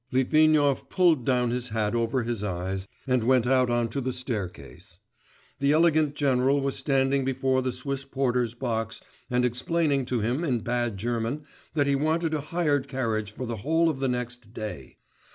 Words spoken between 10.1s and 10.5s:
him